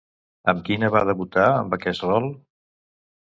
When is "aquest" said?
1.79-2.05